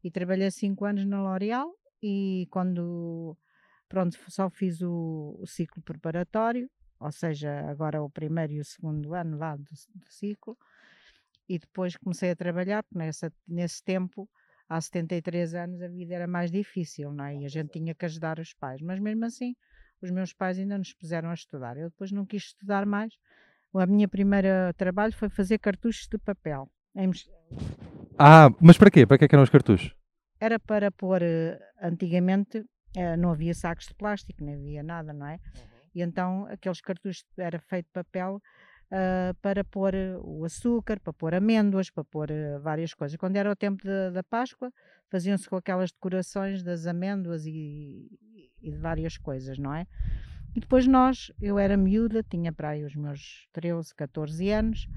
[0.03, 3.37] E trabalhei 5 anos na L'Oréal e quando,
[3.89, 9.13] pronto, só fiz o, o ciclo preparatório, ou seja, agora o primeiro e o segundo
[9.13, 10.57] ano lá do, do ciclo,
[11.47, 14.29] e depois comecei a trabalhar, porque nessa, nesse tempo,
[14.67, 17.35] há 73 anos, a vida era mais difícil, não é?
[17.37, 19.55] E a gente tinha que ajudar os pais, mas mesmo assim
[20.01, 21.77] os meus pais ainda nos puseram a estudar.
[21.77, 23.13] Eu depois não quis estudar mais.
[23.73, 26.69] A minha primeira trabalho foi fazer cartuchos de papel.
[26.95, 27.11] Em
[28.17, 29.05] Ah, mas para quê?
[29.05, 29.95] Para que é que eram os cartuchos?
[30.39, 32.63] Era para pôr, eh, antigamente
[32.95, 35.39] eh, não havia sacos de plástico, nem havia nada, não é?
[35.93, 38.41] E então aqueles cartuchos era feito de papel
[38.91, 43.17] ah, para pôr eh, o açúcar, para pôr amêndoas, para pôr eh, várias coisas.
[43.17, 44.71] Quando era o tempo da- da Páscoa,
[45.09, 48.07] faziam-se com aquelas decorações das amêndoas e,
[48.61, 49.85] e de várias coisas, não é?
[50.55, 54.87] E depois nós, eu era miúda, tinha para aí os meus 13, 14 anos,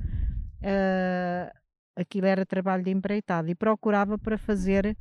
[0.63, 1.53] ah,
[1.97, 4.97] aquilo era trabalho de empreitado e procurava para fazer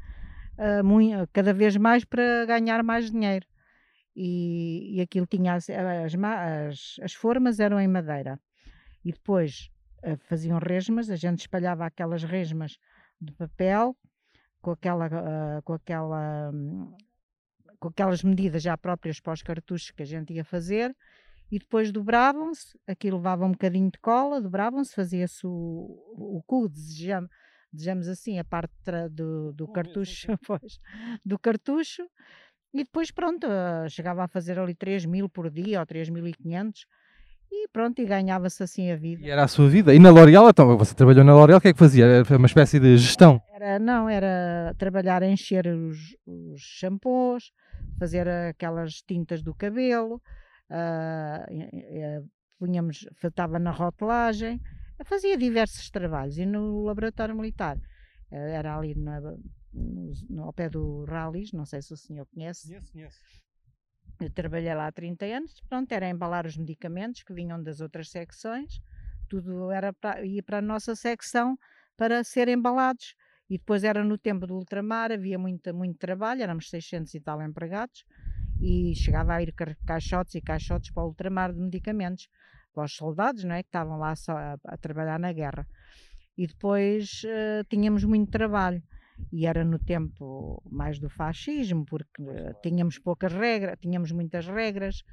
[0.58, 3.46] ah, mui- cada vez mais para ganhar mais dinheiro.
[4.16, 8.40] E, e aquilo tinha as, as, ma- as- as formas eram em madeira
[9.04, 9.70] e depois
[10.04, 12.78] ah, faziam resmas, a gente espalhava aquelas resmas
[13.20, 13.96] de papel
[14.62, 16.96] com aquela, ah, com aquela hum,
[17.80, 20.96] com aquelas medidas já próprias para os cartuchos que a gente ia fazer
[21.52, 25.50] e depois dobravam-se, aquilo levava um bocadinho de cola, dobravam-se, fazia-se o,
[26.16, 27.30] o cu, desejamos,
[27.74, 28.72] desejamos assim, a parte
[29.10, 30.80] do, do cartucho, pois,
[31.26, 32.04] do cartucho,
[32.72, 36.86] e depois pronto, ah, chegava a fazer ali 3 mil por dia ou 3.500
[37.52, 39.26] e pronto, e ganhava-se assim a vida.
[39.26, 39.94] E era a sua vida.
[39.94, 42.06] E na L'Oréal, então, você trabalhou na L'Oréal, o que é que fazia?
[42.06, 43.42] Era uma espécie de gestão.
[43.54, 47.52] Era, não, era trabalhar a encher os, os shampoos,
[47.98, 50.22] fazer aquelas tintas do cabelo,
[52.60, 54.60] punhamos, estava na rotelagem,
[55.06, 57.78] fazia diversos trabalhos e no laboratório militar
[58.32, 59.20] eh, era ali na
[59.72, 62.68] no, no- ao pé do Rallies, não sei se o senhor conhece.
[62.68, 63.18] Conheço, conheço.
[64.20, 68.10] Eu trabalhei lá há 30 anos, pronto, era embalar os medicamentos que vinham das outras
[68.10, 68.82] secções,
[69.30, 71.58] tudo era para, ia para a nossa secção
[71.96, 73.16] para serem embalados.
[73.50, 77.42] E depois era no tempo do ultramar, havia muita, muito trabalho, éramos 600 e tal
[77.42, 78.04] empregados,
[78.62, 79.54] e chegava a ir
[79.88, 82.28] caixotes e caixotes para o ultramar de medicamentos,
[82.74, 85.66] para os soldados, não é, que estavam lá só a, a trabalhar na guerra.
[86.38, 88.84] E depois eh, tínhamos muito trabalho
[89.32, 92.24] e era no tempo mais do fascismo, porque
[92.62, 95.04] tínhamos poucas regras, tínhamos muitas regras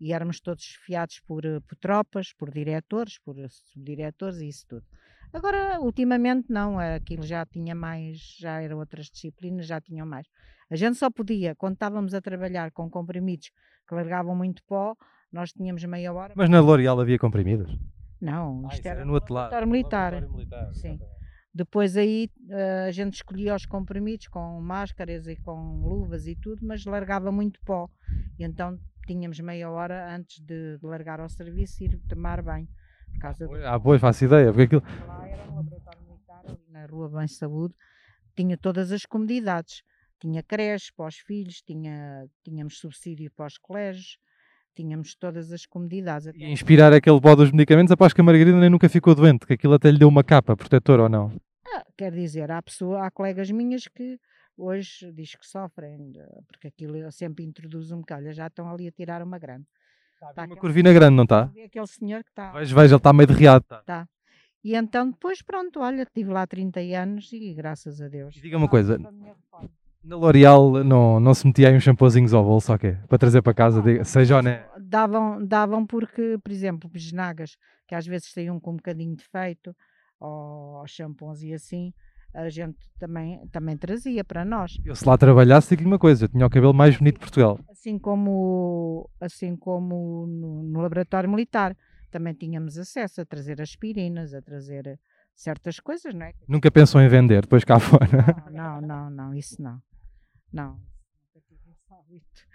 [0.00, 4.86] e éramos todos fiados por, eh, por tropas, por diretores, por subdiretores e isso tudo.
[5.32, 10.26] Agora, ultimamente não, aquilo já tinha mais, já eram outras disciplinas, já tinham mais.
[10.68, 13.50] A gente só podia, quando estávamos a trabalhar com comprimidos
[13.88, 14.94] que largavam muito pó,
[15.32, 16.34] nós tínhamos meia hora.
[16.36, 17.74] Mas na L'Oreal havia comprimidos?
[18.20, 19.66] Não, Ah, isto isso era, era no outro lado.
[19.66, 20.12] militar.
[20.28, 20.94] Militar, Sim.
[20.94, 21.21] exatamente.
[21.54, 26.64] Depois aí eh, a gente escolhia os comprimidos com máscaras e com luvas e tudo,
[26.64, 27.90] mas largava muito pó.
[28.38, 32.68] E então tínhamos meia hora antes de, de largar ao serviço e ir tomar banho.
[33.12, 34.46] Por causa do Ah, pois, faço ideia.
[34.46, 34.82] Porque aquilo...
[35.06, 37.74] lá era um laboratório militar ali na rua Bem Saúde,
[38.34, 39.82] tinha todas as comodidades.
[40.18, 44.18] Tinha creche para os filhos, tinha, tínhamos subsídio para os colégios,
[44.74, 46.28] tínhamos todas as comodidades.
[46.28, 49.46] até E inspirar aquele pó dos medicamentos, após que a Margarida nem nunca ficou doente,
[49.46, 51.32] que aquilo até lhe deu uma capa protetora ou não.
[51.66, 54.18] Ah, quer dizer, há, pessoa, há colegas minhas que
[54.56, 56.12] hoje diz que sofrem,
[56.46, 59.66] porque aquilo eu sempre introduzo um bocado, olha, já estão ali a tirar uma grande.
[60.34, 61.44] Tá Uma curvina grande, não está?
[61.46, 62.52] Vê Aquele senhor que está.
[62.52, 63.64] Veja, veja, ele está meio derriado.
[63.84, 64.06] Tá.
[64.62, 68.36] E então depois, pronto, olha, estive lá 30 anos e graças a Deus.
[68.36, 68.98] E diga uma coisa.
[70.04, 72.96] Na L'Oreal não, não se metia aí uns shampoozinhos ao bolso, ok?
[73.08, 74.68] Para trazer para casa, diga- seja honesto.
[74.80, 79.74] Davam, davam porque, por exemplo, bisnagas, que às vezes saíam com um bocadinho de defeito,
[80.18, 81.92] ou shampoos e assim,
[82.34, 84.72] a gente também, também trazia para nós.
[84.84, 87.60] Eu se lá trabalhasse, digo-lhe uma coisa, eu tinha o cabelo mais bonito de Portugal.
[87.70, 91.76] assim como, assim como no, no laboratório militar.
[92.10, 94.98] Também tínhamos acesso a trazer aspirinas, a trazer
[95.34, 96.32] certas coisas, não é?
[96.46, 98.44] Nunca pensou em vender, depois cá fora.
[98.50, 99.78] Não, não, não, isso não.
[100.52, 100.78] Não.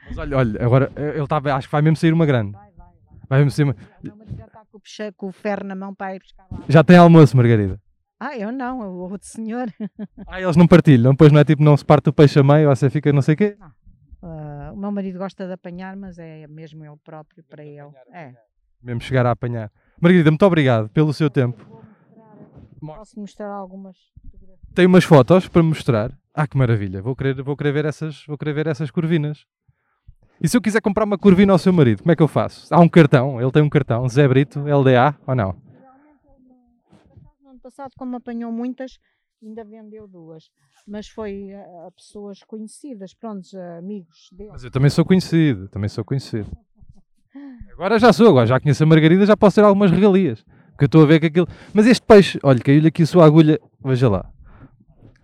[0.07, 2.51] Mas olha, olha, agora ele estava, acho que vai mesmo sair uma grande.
[2.53, 3.19] Vai, vai, vai.
[3.29, 3.73] Vai mesmo sair uma...
[3.73, 6.19] O meu marido já está com o, puxa- com o ferro na mão para ir
[6.19, 6.59] buscar lá.
[6.69, 7.81] Já tem almoço, Margarida.
[8.19, 9.67] Ah, eu não, o outro senhor.
[10.27, 12.67] Ah, eles não partilham, depois não é tipo, não se parte o peixe a meio,
[12.69, 13.57] você fica não sei o quê.
[14.21, 17.91] Ah, o meu marido gosta de apanhar, mas é mesmo ele próprio para ele.
[18.13, 18.33] É.
[18.81, 19.71] Mesmo chegar a apanhar.
[20.01, 21.65] Margarida, muito obrigado pelo seu tempo.
[22.81, 23.97] Mostrar, posso mostrar algumas?
[24.73, 26.11] Tenho umas fotos para mostrar.
[26.39, 27.01] Ah, que maravilha.
[27.01, 29.43] Vou querer, vou querer, ver, essas, vou querer ver essas curvinas.
[30.39, 32.71] E se eu quiser comprar uma curvina ao seu marido, como é que eu faço?
[32.71, 35.59] Há um cartão, ele tem um cartão, Zé Brito, LDA ou não?
[37.41, 38.99] No ano passado, como apanhou muitas,
[39.41, 40.51] ainda vendeu duas.
[40.87, 44.51] Mas foi a, a pessoas conhecidas, prontos, a amigos dele.
[44.51, 46.55] Mas eu também sou conhecido, também sou conhecido.
[47.71, 50.45] Agora já sou, agora já conheço a Margarida, já posso ter algumas regalias.
[50.69, 51.47] Porque eu estou a ver que aquilo.
[51.73, 54.31] Mas este peixe, olha, caiu-lhe aqui a sua agulha, veja lá.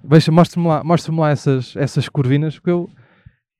[0.03, 2.89] Veja, mostre-me lá, mostre lá essas, essas curvinas, porque eu.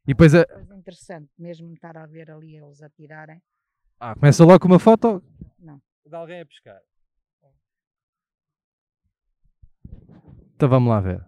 [0.03, 0.45] E depois a.
[0.45, 3.41] Coisa interessante, mesmo estar a ver ali eles a tirarem.
[3.99, 5.23] Ah, começa logo com uma foto.
[5.57, 5.81] Não.
[6.05, 6.79] De alguém a pescar.
[10.55, 11.23] Então vamos lá ver.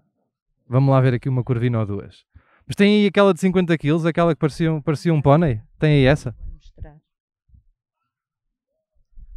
[0.67, 2.25] Vamos lá ver aqui uma curvina ou duas.
[2.67, 5.62] Mas tem aí aquela de 50 kg, aquela que parecia, um- parecia um pônei?
[5.80, 6.32] Tem aí essa?
[6.32, 6.97] Vou mostrar.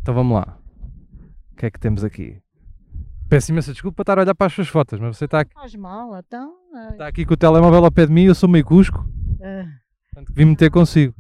[0.01, 0.59] Então vamos lá.
[1.53, 2.41] O que é que temos aqui?
[3.29, 5.53] Peço imensa desculpa para estar a olhar para as suas fotos, mas você está aqui,
[5.53, 6.57] Faz mal, então.
[6.75, 8.99] ah, está aqui com o telemóvel ao pé de mim eu sou meio cusco,
[9.43, 9.67] ah,
[10.11, 11.14] portanto vim meter consigo.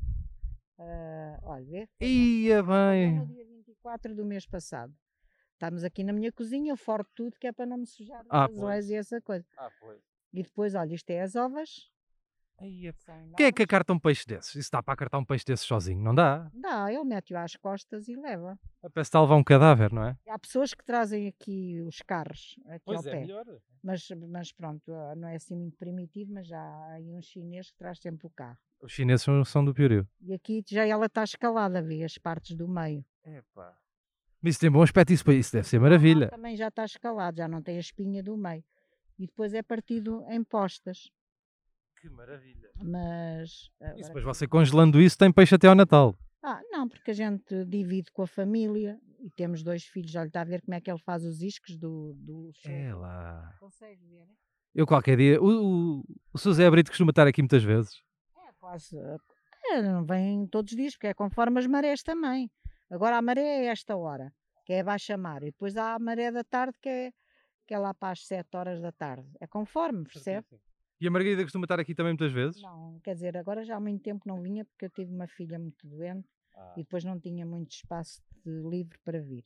[0.78, 1.64] ah, olha,
[2.00, 2.06] vê?
[2.06, 3.18] Ia bem.
[3.18, 4.92] no dia 24 do mês passado.
[5.52, 8.46] Estamos aqui na minha cozinha, eu forro tudo, que é para não me sujar Ah,
[8.48, 9.44] os azóis e essa coisa.
[10.32, 11.68] E depois, olha, isto é as ovas.
[12.98, 14.54] São Quem é que acarta um peixe desses?
[14.56, 16.02] Isso dá para acartar um peixe desses sozinho?
[16.02, 16.50] Não dá?
[16.54, 18.58] Dá, ele mete-o às costas e leva.
[18.80, 20.16] Parece que está a levar um cadáver, não é?
[20.28, 23.20] Há pessoas que trazem aqui os carros, aqui ao pé.
[23.20, 23.44] melhor.
[23.82, 27.70] Mas, mas pronto, ah, não é assim muito primitivo, mas já há aí um chinês
[27.70, 28.58] que traz sempre o carro.
[28.80, 30.06] Os chineses são, do Pioriu.
[30.20, 33.04] E aqui já ela está escalada, vê as partes do meio.
[34.40, 36.28] Mas isso tem bom aspecto, isso, isso deve ser maravilha.
[36.28, 38.64] Também já está escalado, já não tem a espinha do meio.
[39.18, 41.10] E depois é partido em postas.
[42.00, 42.70] Que maravilha.
[42.82, 43.50] Mas.
[43.50, 46.16] Isso agora depois aqui- você congelando isso tem peixe até ao Natal.
[46.42, 50.14] Ah, não, porque a gente divide com a família e temos dois filhos.
[50.14, 52.50] Olha, está a ver como é que ele faz os iscos do, do.
[52.64, 53.52] É lá.
[53.58, 54.34] Consegue ver, né?
[54.74, 55.42] Eu qualquer dia.
[55.42, 56.52] O, o, o Sr.
[56.52, 57.92] Zé Brito costuma estar aqui muitas vezes.
[58.46, 58.96] É quase.
[59.70, 62.48] É, não vem todos os dias, porque é conforme as marés também.
[62.90, 64.32] Agora a maré é esta hora,
[64.64, 65.42] que é baixa mar.
[65.42, 67.10] E depois há a maré da tarde, que é,
[67.66, 69.28] que é lá para as 7 horas da tarde.
[69.40, 70.46] É conforme, percebe?
[71.00, 72.60] E a Margarida costuma estar aqui também muitas vezes?
[72.60, 75.58] Não, quer dizer, agora já há muito tempo não vinha porque eu tive uma filha
[75.58, 76.26] muito doente
[76.76, 79.44] e depois não tinha muito espaço livre para vir.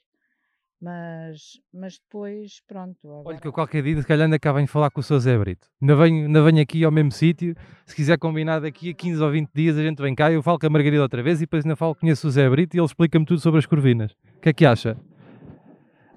[0.81, 2.99] Mas, mas depois, pronto.
[3.05, 5.21] Olha Agora, que eu qualquer dia, se calhar ainda cá venho falar com o Sr.
[5.21, 5.69] Zé Brito.
[5.81, 7.55] Ainda venho, ainda venho aqui ao mesmo sítio.
[7.87, 10.33] Se quiser combinar daqui a 15 ou 20 dias, a gente vem cá.
[10.33, 12.77] Eu falo com a Margarida outra vez e depois ainda falo, conheço o Zé Brito
[12.77, 14.11] e ele explica-me tudo sobre as corvinas.
[14.39, 14.97] O que é que acha?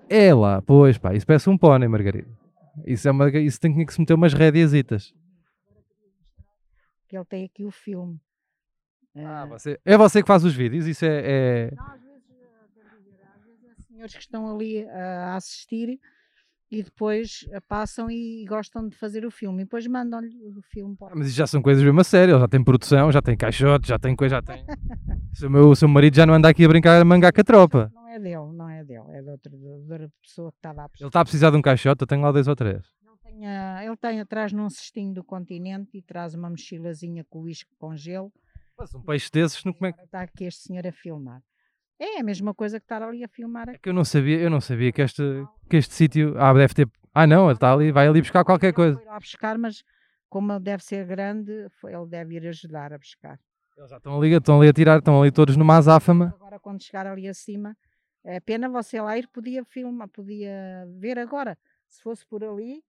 [0.09, 2.27] É lá, pois pá, isso parece um pônei, Margarida.
[2.87, 5.13] Isso, é uma, isso tem que se meter umas rédeasitas.
[7.15, 8.19] Que ele tem aqui o filme.
[9.15, 11.21] Ah, Ah, você, é você que faz os vídeos, isso é...
[11.23, 14.89] é- Não, às vezes, eh, quero dizer, às vezes há senhores que estão ali eh,
[14.91, 15.97] a assistir
[16.69, 19.61] e depois eh, passam e gostam de fazer o filme.
[19.61, 22.33] E depois mandam-lhe o filme para Ah, Mas isso já são coisas mesmo a sério,
[22.33, 24.65] ele já tem produção, já tem caixote, já tem coisa, já tem...
[25.47, 27.89] o, meu, seu marido já não anda aqui a brincar a mangar com a tropa.
[27.93, 30.83] Não é dele, não é dele, é de outra, de outra pessoa que estava a
[30.83, 31.07] Ele pesquisar.
[31.07, 32.85] está a precisar de um caixote, eu tenho lá dois ou três.
[33.35, 37.41] Ele tem, a- ele tem atrás num cestinho do continente e traz uma mochilazinha com
[37.41, 38.31] uísque com gelo.
[38.77, 40.01] Mas um peixe desses, não como é que...
[40.01, 41.41] Está aqui este senhor a filmar.
[41.99, 43.79] É a mesma coisa que estar ali a filmar É aqui.
[43.81, 45.23] que eu não sabia, eu não sabia que este,
[45.69, 48.67] que este sítio, ah, deve ter, ah não, ele está ali, vai ali buscar qualquer
[48.67, 48.97] Ele coisa.
[48.97, 49.81] foi lá buscar, mas
[50.29, 53.39] como ele deve ser grande, ele deve ir ajudar a buscar.
[53.77, 56.33] Eles já estão ali, estão ali a tirar, estão ali todos numa azáfama.
[56.35, 57.75] Agora, quando chegar ali acima,
[58.25, 61.57] é pena você lá ir, podia filmar, podia ver agora.
[61.87, 62.81] Se fosse por ali,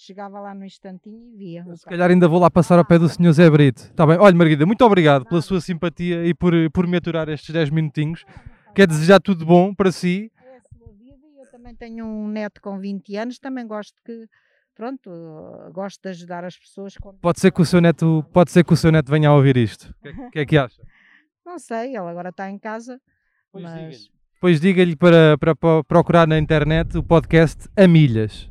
[0.00, 1.64] chegava lá no instantinho e via.
[1.76, 3.32] Se calhar ainda vou lá passar ao pé do Sr.
[3.32, 3.82] Zé Brito.
[3.82, 4.16] Está bem?
[4.18, 8.24] Olha, Margarida, muito obrigado pela sua simpatia e por, por me aturar estes 10 minutinhos.
[8.74, 10.30] Quer desejar tudo bom para si.
[10.44, 13.94] É a sua vida e eu também tenho um neto com 20 anos, também gosto
[14.04, 14.26] que,
[14.74, 15.10] pronto,
[15.72, 16.94] gosto de ajudar as pessoas.
[17.20, 19.56] Pode ser que o seu neto, pode ser que o seu neto venha a ouvir
[19.56, 19.94] isto.
[19.98, 20.82] O que, é- que é que acha?
[21.46, 23.00] Não sei, ele agora está em casa,
[23.52, 28.49] Pois mas Depois diga-lhe para, para, para procurar na internet o podcast A Milhas.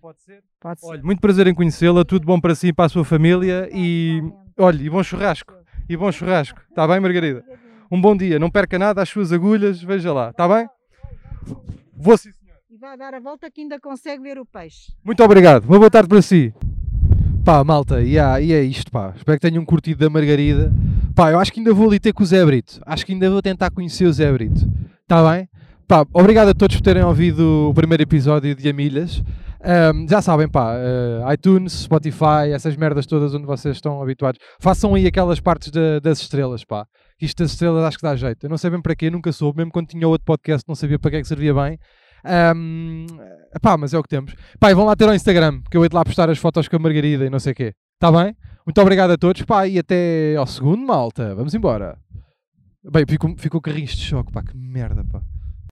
[0.00, 0.42] Pode ser?
[0.60, 0.86] pode ser.
[0.86, 4.22] Olha, muito prazer em conhecê-la, tudo bom para si e para a sua família e
[4.58, 5.54] olha, e bom churrasco.
[5.88, 6.60] E bom churrasco.
[6.68, 7.44] Está bem, Margarida?
[7.90, 10.68] Um bom dia, não perca nada, as suas agulhas, veja lá, está bem?
[11.96, 12.56] Vou sim, senhor.
[12.70, 14.92] E vai dar a volta que ainda consegue ver o peixe.
[15.04, 16.54] Muito obrigado, uma boa tarde para si.
[17.44, 19.12] Pá, malta, e, há- e é isto, pá.
[19.16, 20.72] Espero que tenham curtido da Margarida.
[21.16, 22.80] Pá, eu acho que ainda vou ali ter com o Zé Brito.
[22.86, 24.60] Acho que ainda vou tentar conhecer o Zé Brito.
[25.02, 25.48] Está bem?
[25.90, 29.20] Pá, obrigado a todos por terem ouvido o primeiro episódio de Amilhas.
[29.60, 34.38] Ahm, já sabem, pá, eh, iTunes, Spotify, essas merdas todas onde vocês estão habituados.
[34.60, 36.86] Façam aí aquelas partes da- das estrelas, pá.
[37.20, 38.46] Isto das estrelas acho que dá jeito.
[38.46, 39.56] Eu não sei bem para quê, nunca soube.
[39.58, 41.76] Mesmo quando tinha outro podcast, não sabia para que é que servia bem.
[42.24, 43.06] Ahm,
[43.60, 44.32] pá, mas é o que temos.
[44.60, 46.68] Pá, e vão lá ter ao Instagram, que eu hei de lá postar as fotos
[46.68, 47.74] com a Margarida e não sei o quê.
[47.94, 48.32] Está bem?
[48.64, 51.34] Muito obrigado a todos, pá, e até ao segundo, malta.
[51.34, 51.98] Vamos embora.
[52.92, 55.20] Bem, ficou, ficou carrinhos de choque, pá, que merda, pá.